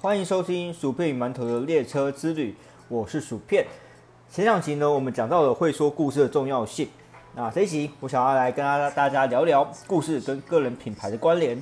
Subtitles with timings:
[0.00, 2.54] 欢迎收听薯片与馒头的列车之旅，
[2.86, 3.66] 我是薯片。
[4.30, 6.88] 前两集呢，我们讲到了会说故事的重要性。
[7.34, 11.60] 那这一集，我想要来跟大大家聊聊故事跟个人品牌的关联。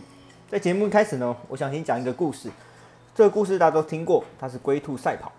[0.51, 2.51] 在节目开始呢，我想先讲一个故事。
[3.15, 5.33] 这个故事大家都听过，它是龟兔赛跑。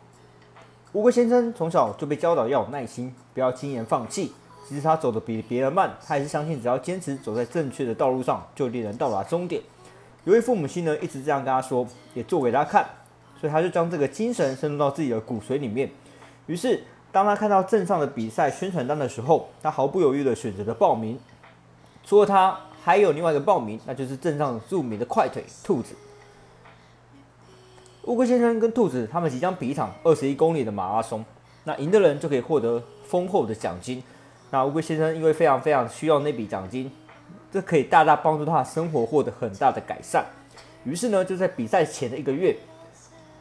[0.94, 4.34] 乌龟先生从小就被教导要有耐心，不要轻言放弃。
[4.68, 9.62] 即使他走得比别人慢，他还是相信只要坚持走在正确的道路上，就一定能到达终点。
[10.28, 12.86] 由于父母亲呢一直这样跟他说，也做给他看，
[13.40, 15.90] 所以他就将这个精神深入到自己的骨髓里面。
[16.48, 21.18] 于是，当他看到镇上的比赛宣传单的时候，他毫不犹豫地选择了报名。
[22.04, 25.96] 除了他，还有另外一个报名，那就是镇上著名的快腿兔子。
[28.04, 31.24] 乌龟先生跟兔子他们即将比一场二十一公里的马拉松，
[31.64, 34.04] 那赢的人就可以获得丰厚的奖金。
[34.52, 36.92] 那乌龟先生因为非常非常需要那笔奖金。
[37.52, 40.26] 这可以大大帮助他生活获得很大的改善。
[40.84, 42.56] 于是呢，就在比赛前的一个月，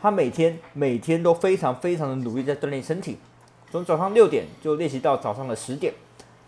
[0.01, 3.19] 他每天每天都非常非常的努力在锻炼身体，
[3.71, 5.93] 从早上六点就练习到早上的十点，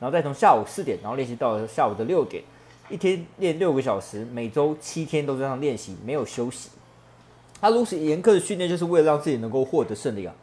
[0.01, 2.43] 然后再从下午四点，然后练习到下午的六点，
[2.89, 6.71] 一天练六个小时，每周七天都这样练习，没有休息。
[7.61, 10.35] 他如此严苛的训练，就是为了让自己能够获得胜利啊！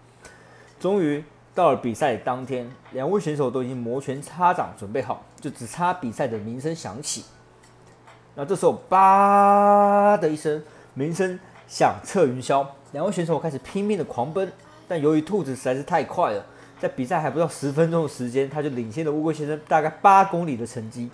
[0.79, 1.23] 终于。
[1.55, 7.23] 到了比赛当天，两位选手都已经摩拳擦掌，准备好，就只差比赛的鸣声响起。
[8.35, 10.61] 那这时候，吧的一声
[10.93, 14.51] 鸣声响彻云霄，两位选手开始拼命的狂奔。
[14.85, 16.45] 但由于兔子实在是太快了，
[16.77, 21.09] 在比赛还不到十分钟的时间，他就领先了乌龟先生大概八公里的成绩。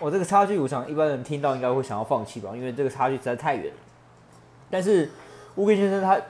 [0.00, 3.72] 我这个差距，我想一般人听到应该会想要放弃吧，因为这个差距实在太远。
[4.68, 5.08] 但是
[5.54, 6.20] 乌龟先生他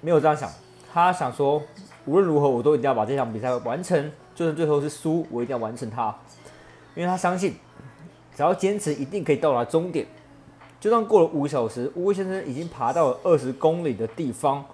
[0.00, 0.48] 没有这样想，
[0.94, 1.60] 他想说。
[2.08, 6.16] 无论如何，我都一定要把这场比赛完成，就算最后是输，我一定要完成它，
[6.94, 7.54] 因为他相信，
[8.34, 10.06] 只要坚持，一定可以到达终点。
[10.80, 14.64] 就算过了五小时，乌龟先生已经爬到了二十公里的地方，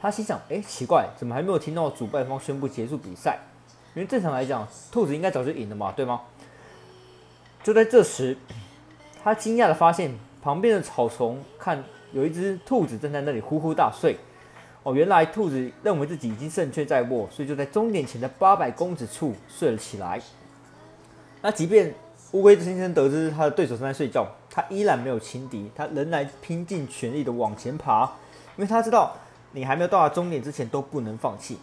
[0.00, 3.38] 他心想：哎，奇怪，怎么还没有听到主办方宣布结束比赛？
[3.94, 6.22] 因为正常来讲，兔子应该早就赢了嘛，对吗？
[7.62, 8.36] 就在这时，
[9.22, 10.12] 他惊讶的发现
[10.42, 14.16] 旁边的草丛，看有一只兔子正在那里呼呼大睡。
[14.82, 20.20] 哦，原来兔子认为自己已经胜券在握，所以就在终点前的八百公尺处睡了起来。
[21.42, 21.94] 那即便
[22.32, 28.04] 乌龟先生得知他的对手正在睡觉，他依然没有轻敌，他仍然拼尽全力的往前爬，
[28.56, 29.14] 因为他知道
[29.52, 31.58] 你还没有到达终点之前都不能放弃。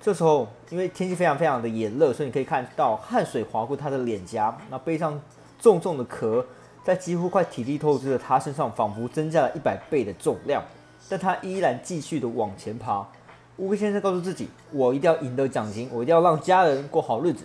[0.00, 5.20] 这时候，因为天气非常非常的炎热，所以你可以看到汗水划过他的脸颊，那背上
[5.60, 6.44] 重重的壳，
[6.84, 10.62] 在几乎快体力透支的他身上，仿佛增加了一百倍的重量。
[11.08, 13.06] 但他依然继续的往前爬。
[13.58, 17.44] 乌龟先生告诉自己：“我一定要赢得奖金，我一定要让家人过好日子。”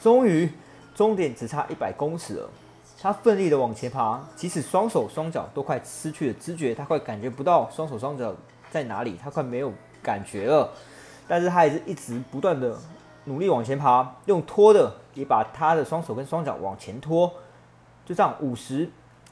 [0.00, 0.50] 终于，
[0.94, 2.48] 终点只差一百公尺了。
[2.98, 8.34] 他奋力的往前爬，即使双手双脚都快失去了知觉，他快感觉不到双手双脚
[8.70, 9.70] 在哪里，他快没有
[10.02, 10.70] 感觉了。
[11.28, 12.74] 但是他还是一直不断的
[13.26, 17.30] 努力往前爬，用拖的也把他的双手跟双脚往前拖。
[18.06, 18.90] 就这样，五十、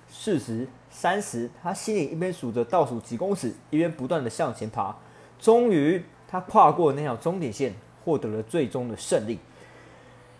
[0.09, 0.69] 四十。
[0.97, 4.95] 三十，他心里一边数着倒数几公尺，一边不断的向前爬。
[5.41, 7.75] 终于，他跨过那条终点线，
[8.05, 9.41] 获得了最终的胜利。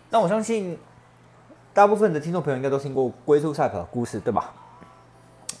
[0.09, 0.79] 那我相信，
[1.73, 4.53] 大部分的听众朋友应该都听过龟兔赛跑的故事，对吧？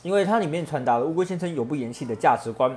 [0.01, 2.75] 因为它里面传达了乌龟先生永不言弃的价值观。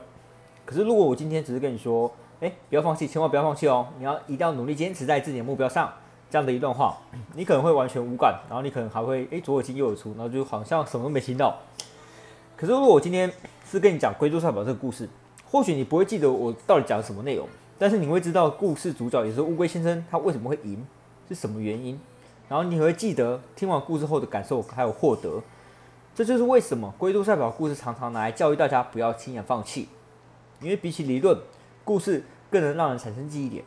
[0.66, 5.92] 可是，如果我今天只是跟你说，哎，不要放弃，千万不要放弃哦，你要一定要努力坚持在自己的目标上，
[6.28, 6.98] 这样的一段话，
[7.34, 11.56] 你可能会完全无感，然后你可能还会哎左耳进右耳出，然后就好像什么都没听到。
[12.58, 13.32] 可是，如果我今天
[13.70, 15.08] 是跟你讲龟兔赛跑这个故事，
[15.48, 17.48] 或许你不会记得我到底讲了什么内容，
[17.78, 20.84] 但是你会知道故事主角也是乌龟先生，他为什么会赢，
[21.28, 22.00] 是什么原因，
[22.48, 25.40] 然后你会记得听完故事后的感受还有获得。
[26.16, 29.88] 这就是为什么龟兔赛跑故事常常拿来教育大家不要轻言放弃，
[30.60, 31.38] 因为比起理论，
[31.84, 33.62] 故事更能让人产生记忆点，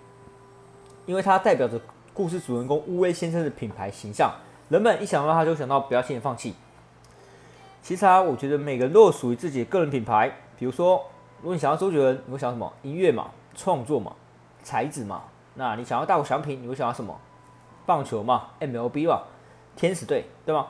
[1.05, 1.79] 因为它代表着
[2.13, 4.33] 故事主人公乌龟先生的品牌形象，
[4.67, 6.53] 人们一想到他就想到不要轻言放弃。
[7.81, 10.31] 其实啊，我觉得每个人都有属于自己的个人品牌。
[10.57, 11.03] 比如说，
[11.41, 12.71] 如果你想要周杰伦，你会想什么？
[12.83, 14.13] 音乐嘛，创作嘛，
[14.61, 15.23] 才子嘛。
[15.55, 17.19] 那你想要大谷翔平，你会想要什么？
[17.85, 19.23] 棒球嘛，MLB 嘛，
[19.75, 20.67] 天使队，对吗？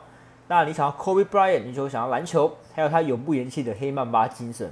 [0.48, 4.72] 那你想要 Kobe Bryant，你就会想要篮球，还有他永不言弃的黑曼巴精神。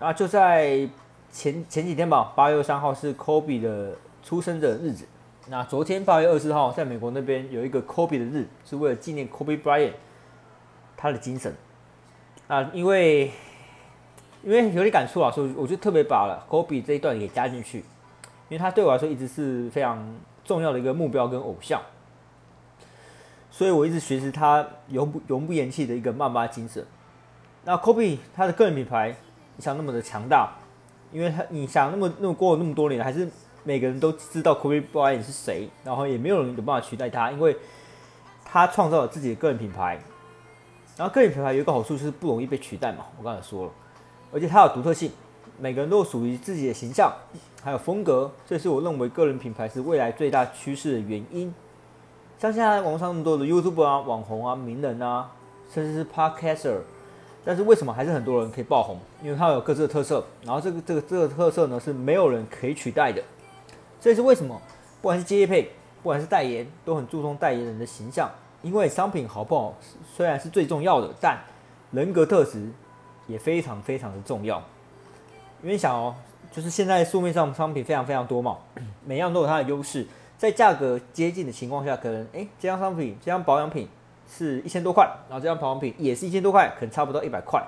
[0.00, 0.88] 那就在
[1.30, 5.06] 前前几天吧，八月三号是 Kobe 的出生的日子。
[5.48, 9.92] 那昨天八月二十号，在美国那边有一个 Kobe 的日，是为了纪念 Kobe Bryant。
[10.96, 11.54] 他的精神
[12.46, 13.30] 啊，因为
[14.42, 20.06] 因为有点感触啊，所以我就特别把科比这一段给加进去，因为他对我来说一直是非常
[20.44, 21.80] 重要的一个目标跟偶像，
[23.50, 26.84] 所以我一直学习他永不永不言弃的一个曼巴精神。
[27.64, 29.16] 那 Kobe 他的个人品牌
[29.58, 30.52] 像那么的强大，
[31.10, 33.26] 因为他你想那么那么过了那么多年，还是
[33.62, 37.56] 每个人都知道 Kobe bryan 是谁，然后也没有人有办法取代他，因为
[38.44, 39.98] 他创造了自己的个人品牌。
[40.96, 43.72] 然后个人品牌有一个好处就是不容易被取代嘛，我刚才说了，
[44.32, 45.10] 而且它有独特性，
[45.58, 47.12] 每个人都有属于自己的形象，
[47.62, 51.52] 还有风格，这是我认为个人品牌是未来最大趋势的原因。
[52.38, 55.30] 像现在网上那么多的 YouTube 啊、网红啊、名人啊，
[55.72, 56.78] 甚至是 Podcaster，
[57.44, 58.98] 但是为什么还是很多人可以爆红？
[59.22, 63.22] 因为它有各自的特色，然后这个这个这个特色呢是没有人可以取代的。
[64.00, 64.60] 这也是为什么，
[65.00, 65.70] 不管是接配，
[66.02, 68.30] 不管是代言，都很注重代言人的形象。
[68.64, 69.74] 因为商品好不好
[70.16, 71.38] 虽然是最重要的，但
[71.92, 72.68] 人格特质
[73.28, 74.60] 也非常非常的重要。
[75.62, 76.14] 因为想哦，
[76.50, 78.56] 就是现在市面上商品非常非常多嘛，
[79.04, 80.06] 每样都有它的优势，
[80.38, 83.86] 在价格接近的情况下，可能诶这样商品这样保养品
[84.26, 87.62] 是一千多块，然后这样保养品也是一千多块，可能差不多一百块。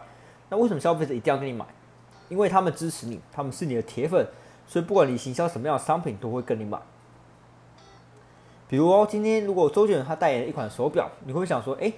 [0.48, 1.64] 那为什么消费者一定要跟你买？
[2.28, 4.26] 因为他们支持你，他们是你的铁粉，
[4.66, 6.78] 所以不管你行销什么样的商品，都会跟你买。
[8.68, 11.92] 比如哦，今天如果周杰伦他代言了一款手表，你会不会想说，哎，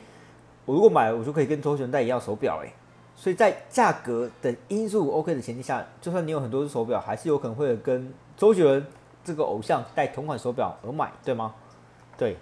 [0.67, 2.69] 我如果买，我就可以跟周杰伦戴一样手表，哎，
[3.17, 8.87] 所以在价格的因素 OK 的前提下，就算你有很多只手表，还是有可能会跟周杰伦
[9.25, 11.55] 这个偶像戴同款手表而买，对吗？
[12.19, 12.33] 对，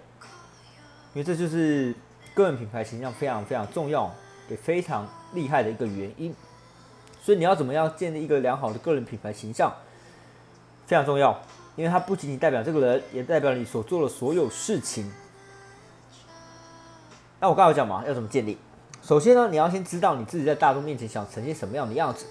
[1.13, 1.95] 因为这就是
[2.33, 4.11] 个人品牌形象非常非常重要，
[4.49, 6.35] 也非常厉害的一个原因。
[7.21, 9.73] 所以你要怎么样建立一个良好的个人品牌形象，
[10.85, 11.37] 非常重要。
[11.77, 15.09] 因为它不仅仅代表这个人，也代表你所做的所有事情。
[17.39, 18.57] 那我刚才讲嘛，要怎么建立？
[19.01, 22.25] 首先呢，你要先知道你自己在大众面前想呈现什么样的样子。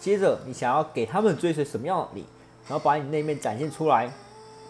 [0.00, 2.24] 接着，你想要给他们追随什么样的你，
[2.66, 4.10] 然后把你那面展现出来。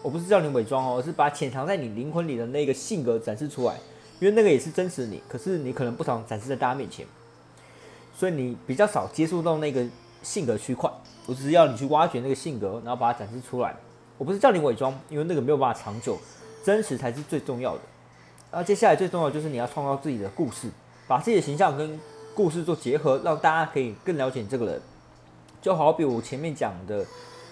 [0.03, 3.75] 我不是叫你伪装哦，而是把潜藏在你灵魂里的那个性格展示出来。
[4.19, 7.05] 因为那个也是真实的你，可是你可能不常展示在大家面前，
[8.13, 9.85] 所以你比较少接触到那个
[10.21, 10.91] 性格区块。
[11.25, 13.75] 我只是要你去挖掘那个性格，然后把它展示出来。
[14.19, 16.17] 我不是叫你伪装，因为那个没有办法长久，
[16.61, 17.81] 真实才是最重要的。
[18.51, 20.67] 那接下来最重要就是你要创造自己的故事，
[21.07, 21.97] 把自己的形象跟
[22.35, 24.81] 故事做结合，让大家可以更了解你这个人。
[25.61, 27.05] 就好比我前面讲的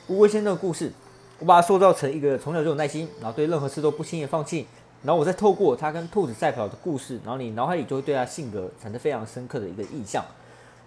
[0.09, 0.91] 乌龟先生的故事，
[1.39, 4.67] 我把它塑造成一个从小就有耐心，然后对任何事都不轻易放弃。
[5.03, 10.25] 然后我再透过他跟兔子赛跑的故事，然后你脑海里就会对他性格产生非常深刻的一个印象。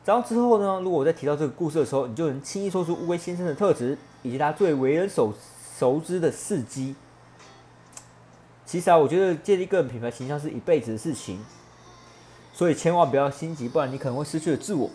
[0.04, 5.32] 然后之后呢，如果我在提到这个故事的时候，你就能轻易说出乌龟先生的特质，以及他最为人所。
[5.80, 6.94] 熟知的事迹，
[8.66, 11.42] 其实啊，我觉得建立个人品牌形象是一辈子的事情，
[12.52, 14.90] 所以千万不要心急，不然你可能会失去了自我。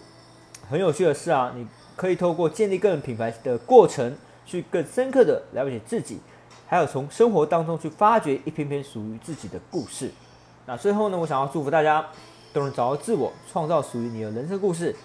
[0.69, 4.15] 很有趣的是啊，你可以透过建立个人品牌的过程，
[4.45, 6.19] 去更深刻的了解自己，
[6.67, 10.11] 还有从生活当中去发掘一篇篇属于自己的故事。
[10.67, 12.05] 那最后呢，我想要祝福大家
[12.53, 14.95] 都能找到自我，创造属于你的人生故事。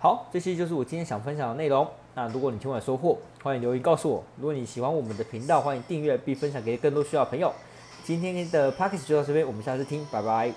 [0.00, 1.86] 好，这些就是我今天想分享的内容。
[2.18, 4.24] 那如果你听完收获，欢迎留言告诉我。
[4.38, 7.54] 如果你喜欢我们的频道，欢迎订阅并分享给更多需要的朋友。
[8.02, 10.52] 今天的 p a c k a g e 就到这边，我们下次听，拜拜。